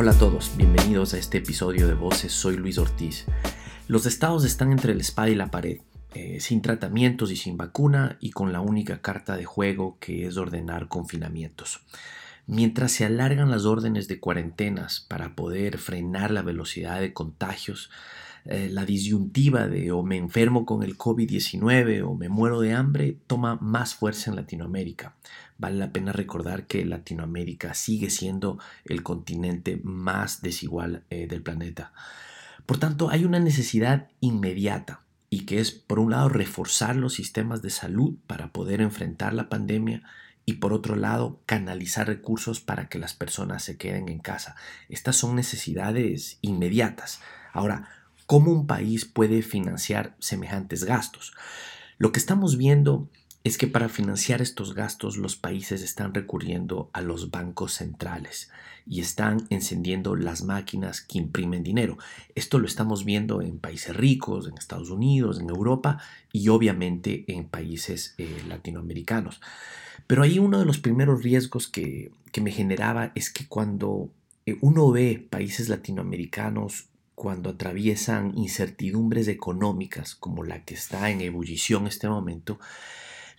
[0.00, 3.26] Hola a todos, bienvenidos a este episodio de Voces, soy Luis Ortiz.
[3.88, 5.80] Los estados están entre la espada y la pared,
[6.14, 10.36] eh, sin tratamientos y sin vacuna y con la única carta de juego que es
[10.36, 11.80] ordenar confinamientos.
[12.46, 17.90] Mientras se alargan las órdenes de cuarentenas para poder frenar la velocidad de contagios,
[18.44, 23.18] eh, la disyuntiva de o me enfermo con el COVID-19 o me muero de hambre
[23.26, 25.16] toma más fuerza en Latinoamérica.
[25.58, 31.92] Vale la pena recordar que Latinoamérica sigue siendo el continente más desigual eh, del planeta.
[32.64, 37.62] Por tanto, hay una necesidad inmediata y que es, por un lado, reforzar los sistemas
[37.62, 40.02] de salud para poder enfrentar la pandemia
[40.48, 44.56] y por otro lado, canalizar recursos para que las personas se queden en casa.
[44.88, 47.20] Estas son necesidades inmediatas.
[47.52, 47.88] Ahora,
[48.28, 51.32] ¿Cómo un país puede financiar semejantes gastos?
[51.96, 53.08] Lo que estamos viendo
[53.42, 58.50] es que para financiar estos gastos los países están recurriendo a los bancos centrales
[58.86, 61.96] y están encendiendo las máquinas que imprimen dinero.
[62.34, 65.96] Esto lo estamos viendo en países ricos, en Estados Unidos, en Europa
[66.30, 69.40] y obviamente en países eh, latinoamericanos.
[70.06, 74.10] Pero ahí uno de los primeros riesgos que, que me generaba es que cuando
[74.44, 76.88] eh, uno ve países latinoamericanos
[77.18, 82.60] cuando atraviesan incertidumbres económicas como la que está en ebullición este momento,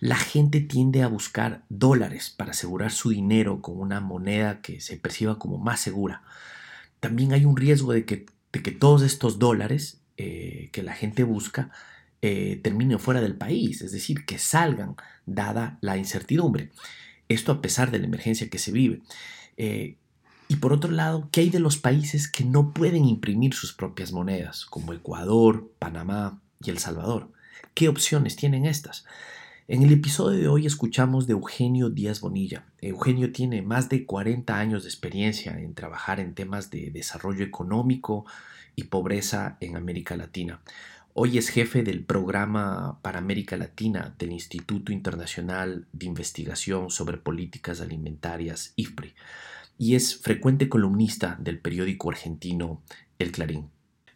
[0.00, 4.98] la gente tiende a buscar dólares para asegurar su dinero con una moneda que se
[4.98, 6.22] perciba como más segura.
[7.00, 11.70] También hay un riesgo de que, que todos estos dólares eh, que la gente busca
[12.20, 16.68] eh, terminen fuera del país, es decir, que salgan dada la incertidumbre.
[17.30, 19.00] Esto a pesar de la emergencia que se vive.
[19.56, 19.96] Eh,
[20.50, 24.10] y por otro lado, ¿qué hay de los países que no pueden imprimir sus propias
[24.10, 27.30] monedas, como Ecuador, Panamá y El Salvador?
[27.72, 29.04] ¿Qué opciones tienen estas?
[29.68, 32.64] En el episodio de hoy escuchamos de Eugenio Díaz Bonilla.
[32.80, 38.26] Eugenio tiene más de 40 años de experiencia en trabajar en temas de desarrollo económico
[38.74, 40.62] y pobreza en América Latina.
[41.14, 47.80] Hoy es jefe del programa para América Latina del Instituto Internacional de Investigación sobre Políticas
[47.80, 49.14] Alimentarias, IFPRI
[49.80, 52.82] y es frecuente columnista del periódico argentino
[53.18, 53.70] El Clarín.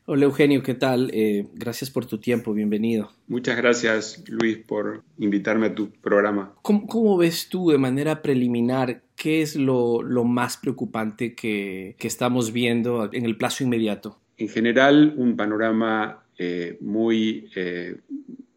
[0.05, 1.11] Hola Eugenio, ¿qué tal?
[1.15, 3.13] Eh, gracias por tu tiempo, bienvenido.
[3.29, 6.55] Muchas gracias Luis por invitarme a tu programa.
[6.61, 13.25] ¿Cómo, ves tú de manera preliminar qué es lo, más preocupante que, estamos viendo en
[13.25, 14.21] el plazo inmediato?
[14.37, 17.97] En general, un panorama eh, muy eh,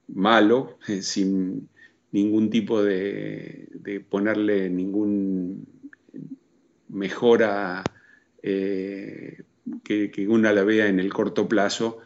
[0.09, 1.69] malo, sin
[2.11, 5.76] ningún tipo de, de ponerle ningún
[6.89, 7.83] mejora
[8.43, 9.43] eh,
[9.83, 11.99] que, una la vea en el corto plazo,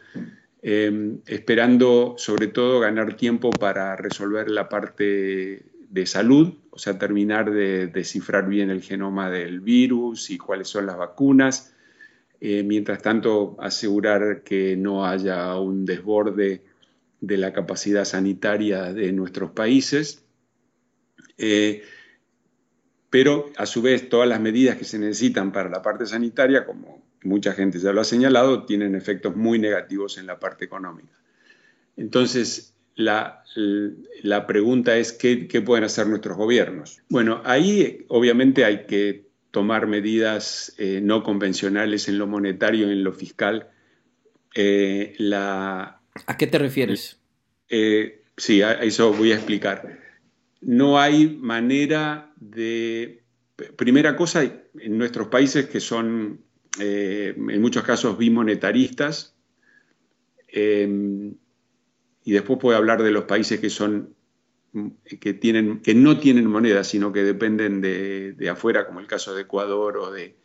[0.62, 7.50] em, esperando sobre todo ganar tiempo para resolver la parte de salud, o sea, terminar
[7.50, 11.74] de descifrar bien el genoma del virus y cuáles son las vacunas.
[12.40, 16.62] Eh, mientras tanto, asegurar que no haya un desborde
[17.20, 20.24] de la capacidad sanitaria de nuestros países.
[21.38, 21.82] Eh,
[23.12, 27.04] pero a su vez todas las medidas que se necesitan para la parte sanitaria, como
[27.24, 31.12] mucha gente ya lo ha señalado, tienen efectos muy negativos en la parte económica.
[31.98, 33.44] Entonces, la,
[34.48, 37.02] pregunta es, ¿qué, pueden hacer nuestros gobiernos?
[37.10, 43.04] Bueno, ahí obviamente hay que tomar medidas eh, no convencionales en lo monetario y en
[43.04, 43.68] lo fiscal.
[44.54, 47.20] Eh, la, ¿A qué te refieres?
[47.68, 50.00] Eh, sí, a eso voy a explicar
[50.62, 53.22] no hay manera de...
[53.76, 56.40] Primera cosa, en nuestros países que son
[56.80, 59.36] eh, en muchos casos bimonetaristas,
[60.48, 61.34] em,
[62.24, 64.14] y después puedo hablar de los países que son
[65.20, 69.42] que, tienen, que no tienen moneda, sino que dependen de, afuera, como el caso de
[69.42, 70.36] Ecuador o de,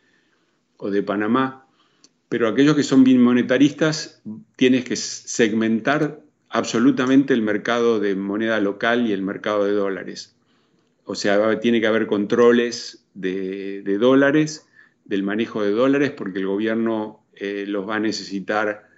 [0.76, 1.66] o de Panamá.
[2.28, 4.22] Pero aquellos que son bimonetaristas
[4.56, 10.36] tienes que segmentar absolutamente el mercado de moneda local y el mercado de dólares.
[11.04, 14.66] O sea, tiene que haber controles de, dólares,
[15.04, 18.88] del manejo de dólares, porque el gobierno eh, los va a necesitar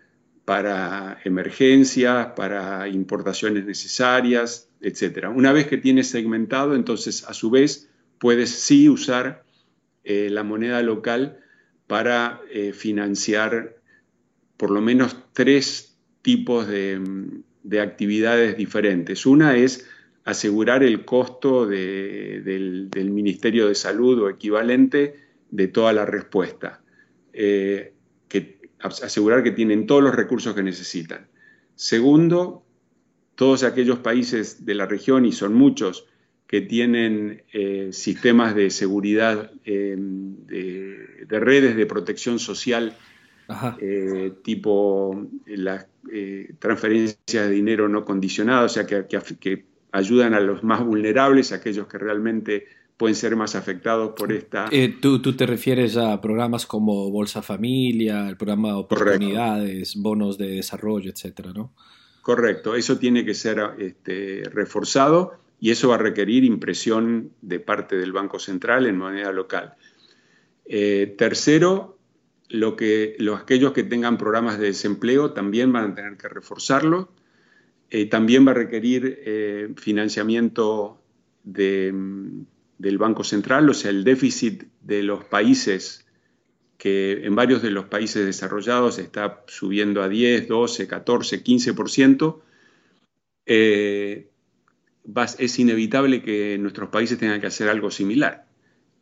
[0.44, 5.29] para emergencias, para importaciones necesarias, etc.
[5.32, 7.88] Una vez que tienes segmentado, entonces a su vez
[8.19, 9.44] puedes sí usar
[10.03, 11.38] eh, la moneda local
[11.87, 13.76] para eh, financiar
[14.56, 15.89] por lo menos tres
[16.22, 17.00] tipos de,
[17.81, 19.26] actividades diferentes.
[19.26, 19.87] Una es
[20.25, 25.17] asegurar el costo del, Ministerio de Salud o equivalente
[25.50, 26.82] de toda la respuesta,
[27.32, 27.93] eh,
[28.28, 31.26] que, asegurar que tienen todos los recursos que necesitan.
[31.75, 32.64] Segundo,
[33.34, 36.06] todos aquellos países de la región, y son muchos,
[36.50, 42.96] que tienen eh, sistemas de seguridad de, redes de protección social,
[44.43, 45.87] tipo las
[46.58, 49.06] transferencias de dinero no condicionado, o sea, que,
[49.38, 52.67] que ayudan a los más vulnerables, aquellos que realmente
[53.00, 54.69] pueden ser más afectados por esta...
[54.70, 60.50] Eh, ¿tú, ¿tú, te refieres a programas como Bolsa Familia, el programa Oportunidades, bonos de
[60.50, 61.73] desarrollo, etcétera, ¿no?
[62.20, 67.96] Correcto, eso tiene que ser este, reforzado y eso va a requerir impresión de parte
[67.96, 69.76] del Banco Central en moneda local.
[70.67, 71.96] Eh, tercero,
[72.50, 77.12] lo que, los, aquellos que tengan programas de desempleo también van a tener que reforzarlo.
[77.88, 81.02] Eh, también va a requerir financiamiento
[81.43, 81.93] de
[82.81, 86.06] del Banco Central, o sea, el déficit de los países,
[86.79, 92.41] que en varios de los países desarrollados está subiendo a 10, 12, 14, 15%,
[93.44, 94.25] es
[95.58, 98.46] inevitable que nuestros países tengan que hacer algo similar.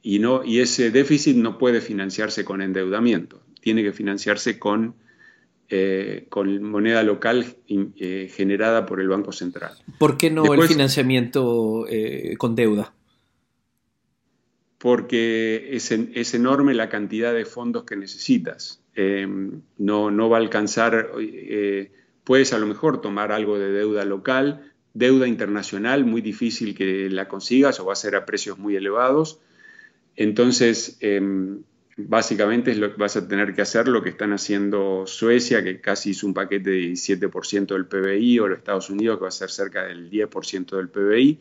[0.02, 4.94] Y, no, y ese déficit no puede financiarse con endeudamiento, tiene que financiarse con,
[5.68, 9.72] eh, con moneda local eh, generada por el Banco Central.
[9.98, 12.94] ¿Por qué no el financiamiento eh, con deuda?
[14.80, 18.80] porque es, enorme la cantidad de fondos que necesitas.
[18.94, 21.10] Em, no, no, va a alcanzar,
[22.22, 27.28] puedes a lo mejor tomar algo de deuda local, deuda internacional, muy difícil que la
[27.28, 29.40] consigas o va a ser a precios muy elevados.
[30.20, 31.62] Entonces, em,
[31.96, 35.80] básicamente es lo que vas a tener que hacer lo que están haciendo Suecia, que
[35.80, 39.30] casi hizo un paquete de 7% del PBI, o los Estados Unidos, que va a
[39.30, 41.38] ser cerca del 10% del PBI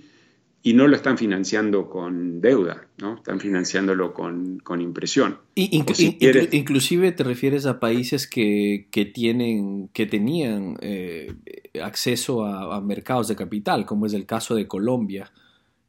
[0.62, 3.16] y no lo están financiando con deuda, ¿no?
[3.16, 5.40] Están financiándolo con, impresión.
[5.56, 11.34] inclusive te refieres a países que, tienen, que tenían eh,
[11.82, 15.32] acceso a, mercados de capital, como es el caso de Colombia.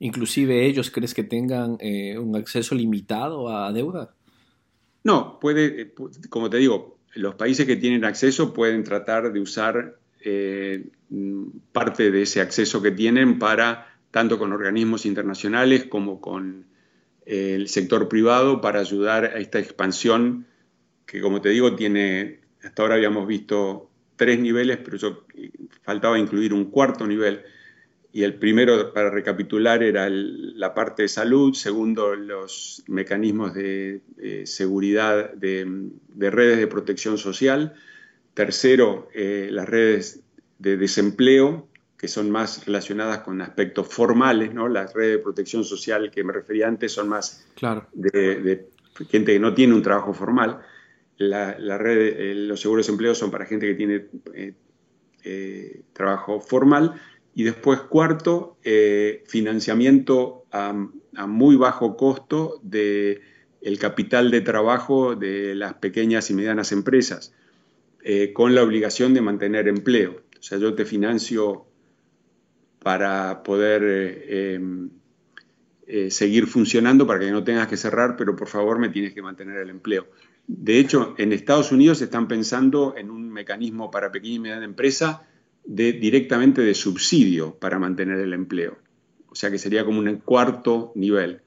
[0.00, 4.14] Inclusive ellos, ¿crees que tengan eh, un acceso limitado a deuda?
[5.04, 5.94] No, puede, eh,
[6.28, 9.98] como te digo, los países que tienen acceso pueden tratar de usar
[11.72, 16.66] parte de ese acceso que tienen para tanto con organismos internacionales como con
[17.26, 20.46] eh, el sector privado para ayudar a esta expansión
[21.04, 25.26] que, como te digo, tiene, hasta ahora habíamos visto tres niveles, pero yo
[25.82, 27.42] faltaba incluir un cuarto nivel.
[28.12, 34.00] Y el primero, para recapitular, era la parte de salud, segundo, los mecanismos de,
[34.44, 37.74] seguridad de, redes de protección social,
[38.32, 40.20] tercero, eh, las redes
[40.58, 41.68] de desempleo,
[41.98, 44.68] que son más relacionadas con aspectos formales, ¿no?
[44.68, 47.88] Las redes de protección social que me refería antes son más claro.
[47.92, 48.68] de,
[49.10, 50.60] gente que no tiene un trabajo formal.
[51.16, 54.54] La, red, eh, los seguros de empleo son para gente que tiene eh,
[55.24, 56.94] eh, trabajo formal.
[57.34, 58.56] Y después, cuarto,
[59.26, 60.72] financiamiento a,
[61.26, 63.20] muy bajo costo del
[63.60, 67.32] el capital de trabajo de las pequeñas y medianas empresas,
[68.32, 70.22] con la obligación de mantener empleo.
[70.38, 71.68] O sea, yo te financio
[72.78, 74.90] para poder eh, em,
[75.86, 79.22] eh, seguir funcionando, para que no tengas que cerrar, pero por favor me tienes que
[79.22, 80.06] mantener el empleo.
[80.46, 85.27] De hecho, en Estados Unidos están pensando en un mecanismo para pequeña y mediana empresa
[85.68, 88.78] directamente de subsidio para mantener el empleo.
[89.28, 91.42] O sea que sería como un cuarto nivel.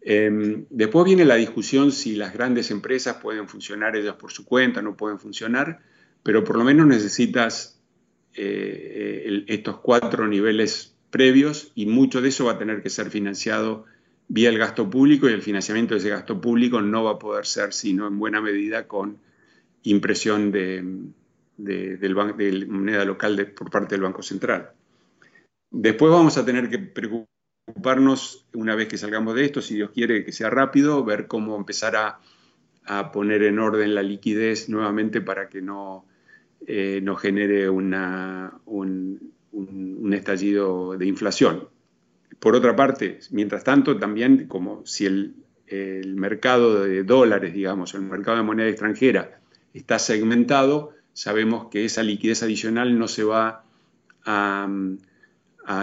[0.00, 4.80] Em, después viene la discusión si las grandes empresas pueden funcionar ellas por su cuenta,
[4.80, 5.80] no pueden funcionar,
[6.22, 7.78] pero por lo menos necesitas
[8.34, 13.84] eh, estos cuatro niveles previos y mucho de eso va a tener que ser financiado
[14.28, 17.44] vía el gasto público y el financiamiento de ese gasto público no va a poder
[17.44, 19.18] ser sino en buena medida con
[19.82, 20.82] impresión de,
[21.56, 24.72] del moneda local por parte del Banco Central.
[25.70, 30.24] Después vamos a tener que preocuparnos, una vez que salgamos de esto, si Dios quiere
[30.24, 32.20] que sea rápido, ver cómo empezar a,
[33.12, 36.04] poner en orden la liquidez nuevamente para que no,
[36.66, 37.92] eh, genere un,
[40.12, 41.68] estallido de inflación.
[42.38, 45.34] Por otra parte, mientras tanto, también como si el,
[46.14, 49.40] mercado de dólares, digamos, el mercado de moneda extranjera
[49.72, 53.64] está segmentado, sabemos que esa liquidez adicional no se va
[54.26, 54.68] a,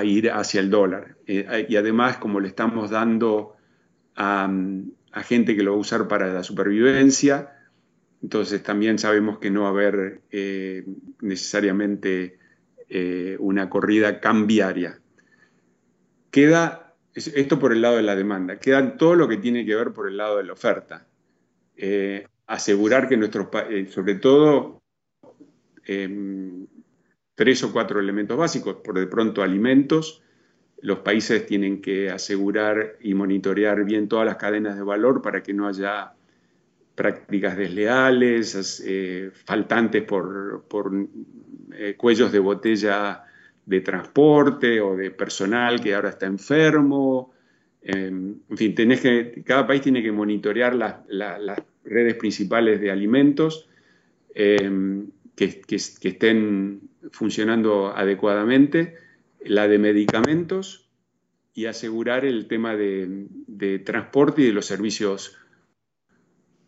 [0.03, 1.15] ir hacia el dólar.
[1.25, 3.55] Eh, y además, como le estamos dando
[4.15, 4.47] a,
[5.23, 7.57] gente que lo va a usar para la supervivencia,
[8.21, 10.85] entonces también sabemos que no va a haber eh,
[11.21, 12.38] necesariamente
[12.89, 15.00] eh, una corrida cambiaria.
[16.29, 19.91] Queda, esto por el lado de la demanda, queda todo lo que tiene que ver
[19.91, 21.07] por el lado de la oferta.
[22.45, 23.47] Asegurar que nuestros,
[23.89, 24.80] sobre todo,
[25.91, 26.67] em,
[27.36, 30.21] tres o cuatro elementos básicos, por de pronto alimentos,
[30.81, 35.53] los países tienen que asegurar y monitorear bien todas las cadenas de valor para que
[35.53, 36.13] no haya
[36.95, 40.63] prácticas desleales, eh, faltantes por,
[41.74, 43.24] eh, cuellos de botella
[43.65, 47.33] de transporte o de personal que ahora está enfermo.
[47.81, 53.67] Em, en fin, tenés que, cada país tiene que monitorear las redes principales de alimentos
[55.50, 56.81] que, estén
[57.12, 58.95] funcionando adecuadamente,
[59.43, 60.89] la de medicamentos
[61.53, 65.38] y asegurar el tema de, transporte y de los servicios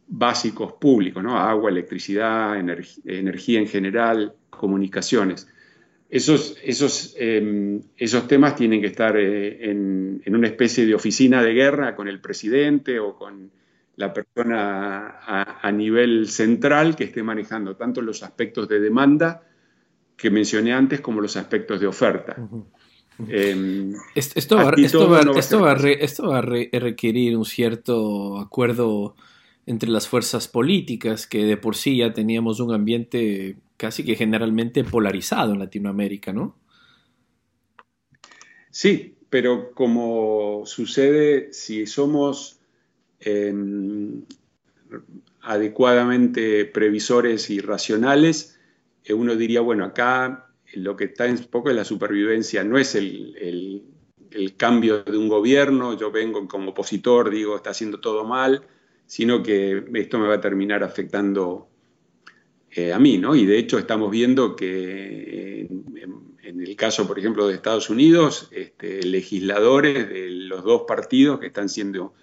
[0.08, 1.38] básicos públicos, ¿no?
[1.38, 2.60] agua, electricidad,
[3.06, 5.48] energía en general, comunicaciones.
[6.10, 11.54] Esos, esos, em, esos temas tienen que estar eh, en, una especie de oficina de
[11.54, 13.52] guerra con el presidente o con
[13.96, 15.20] la persona
[15.62, 19.44] a, nivel central que esté manejando tanto los aspectos de demanda
[20.18, 22.36] que mencioné antes como los aspectos de oferta.
[24.16, 25.60] esto, va, esto,
[26.28, 29.16] va, a requerir un cierto acuerdo
[29.66, 34.84] entre las fuerzas políticas, que de por sí ya teníamos un ambiente casi que generalmente
[34.84, 36.58] polarizado en Latinoamérica, ¿no?
[38.72, 42.60] Sí, pero como sucede si somos
[45.42, 48.60] adecuadamente previsores y racionales,
[49.04, 52.96] eh, uno diría, bueno, acá lo que está en poco es la supervivencia, no es
[52.96, 53.84] el,
[54.58, 58.64] cambio de un gobierno, yo vengo como opositor, digo, está haciendo todo mal,
[59.06, 61.68] sino que esto me va a terminar afectando
[62.72, 63.36] eh, a mí, ¿no?
[63.36, 65.68] Y de hecho estamos viendo que
[66.42, 71.48] en, el caso, por ejemplo, de Estados Unidos, este, legisladores de los dos partidos que
[71.48, 72.14] están siendo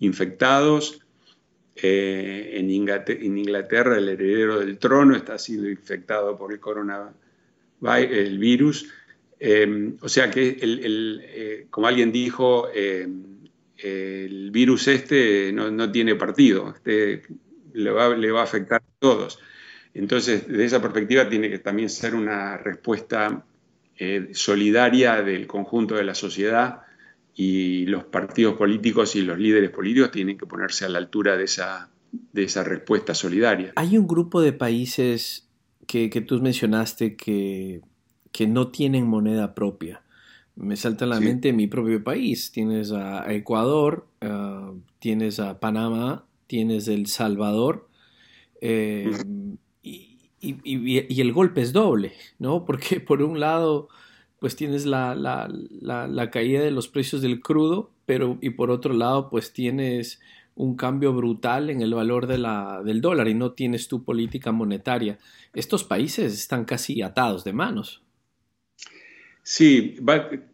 [0.00, 1.00] infectados,
[1.76, 8.92] eh, en, Inglaterra, el heredero del trono está siendo infectado por el coronavirus, virus.
[9.40, 17.22] Eh, o sea que, como alguien dijo, el virus este no, tiene partido, este
[17.74, 19.38] le, va, a afectar a todos.
[19.92, 23.44] Entonces, desde esa perspectiva tiene que también ser una respuesta
[23.96, 26.82] eh, solidaria del conjunto de la sociedad
[27.34, 31.44] y los partidos políticos y los líderes políticos tienen que ponerse a la altura de
[31.44, 31.90] esa,
[32.32, 33.72] de esa respuesta solidaria.
[33.76, 35.48] Hay un grupo de países
[35.86, 37.80] que, tú mencionaste que,
[38.32, 40.02] que no tienen moneda propia.
[40.56, 42.52] Me salta a la mente mi propio país.
[42.52, 47.88] Tienes a Ecuador, ah, tienes a Panamá, tienes El Salvador.
[48.60, 49.10] Eh,
[49.82, 52.64] y, el golpe es doble, ¿no?
[52.66, 53.88] Porque por un lado,
[54.44, 59.30] pues tienes la, la, caída de los precios del crudo, pero y por otro lado,
[59.30, 60.20] pues tienes
[60.54, 64.52] un cambio brutal en el valor de la, del dólar y no tienes tu política
[64.52, 65.18] monetaria.
[65.54, 68.02] Estos países están casi atados de manos.
[69.42, 69.96] Sí,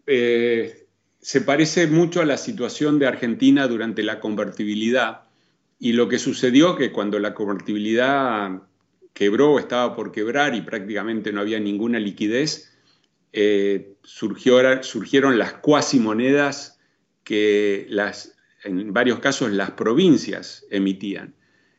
[0.06, 0.86] eh,
[1.18, 5.22] se parece mucho a la situación de Argentina durante la convertibilidad
[5.80, 8.62] y lo que sucedió que cuando la convertibilidad
[9.14, 12.69] quebró, estaba por quebrar y prácticamente no había ninguna liquidez,
[13.32, 16.78] eh, surgieron las cuasimonedas
[17.24, 17.88] que
[18.64, 21.34] en varios casos las provincias emitían.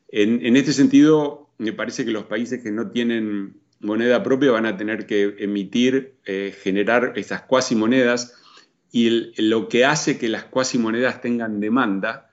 [0.09, 4.65] En, en este sentido, me parece que los países que no tienen moneda propia van
[4.65, 8.35] a tener que emitir, eh, generar esas cuasimonedas
[8.91, 12.31] y lo que hace que las cuasimonedas tengan demanda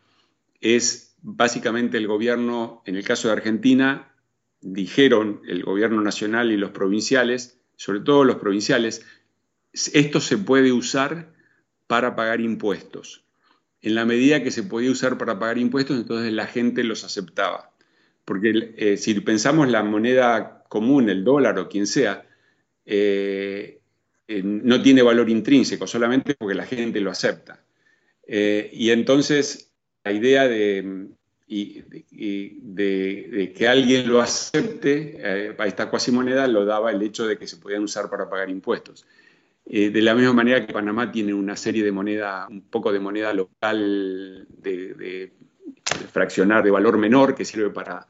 [0.60, 4.12] es básicamente el gobierno, en el caso de Argentina,
[4.60, 9.06] dijeron el gobierno nacional y los provinciales, sobre todo los provinciales,
[9.73, 11.32] esto se puede usar
[11.87, 13.25] para pagar impuestos.
[13.80, 17.70] En la medida que se podía usar para pagar impuestos, entonces la gente los aceptaba.
[18.25, 22.26] Porque eh, si pensamos la moneda común, el dólar o quien sea,
[22.85, 23.80] eh,
[24.26, 27.64] eh, no tiene valor intrínseco, solamente porque la gente lo acepta.
[28.26, 31.08] Y entonces la idea de,
[31.49, 37.57] de, que alguien lo acepte a esta cuasimoneda lo daba el hecho de que se
[37.57, 39.07] podían usar para pagar impuestos.
[39.64, 43.33] de la misma manera que Panamá tiene una serie de moneda, un poco de moneda
[43.33, 45.33] local de
[46.12, 48.07] fraccionar de valor menor que sirve para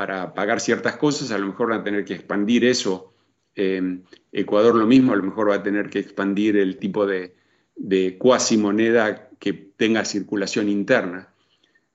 [0.00, 3.12] para pagar ciertas cosas, a lo mejor van a tener que expandir eso.
[3.54, 3.98] Eh,
[4.32, 7.34] Ecuador lo mismo, a lo mejor va a tener que expandir el tipo de,
[7.76, 11.34] de cuasi moneda que tenga circulación interna.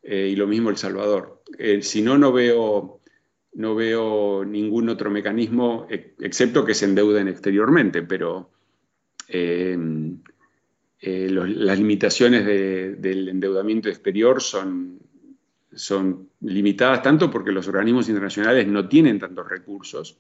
[0.08, 1.42] Eh, y lo mismo El Salvador.
[1.58, 3.02] Eh, si no, no veo,
[3.54, 8.52] no veo ningún otro mecanismo, excepto que se endeuden exteriormente, pero
[11.02, 15.00] las limitaciones del endeudamiento exterior son,
[15.74, 20.20] son limitadas tanto porque los organismos internacionales no tienen tantos recursos,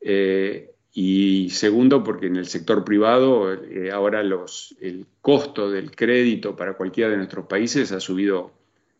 [0.00, 6.56] eh, Y segundo, porque en el sector privado eh, ahora los, el costo del crédito
[6.56, 8.57] para cualquiera de nuestros países ha subido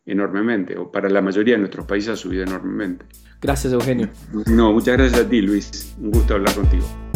[0.09, 3.05] enormemente, o para la mayoría de nuestros países ha subido enormemente.
[3.41, 4.09] Gracias, Eugenio.
[4.47, 5.95] No, muchas gracias a ti, Luis.
[6.01, 7.08] Un gusto hablar contigo.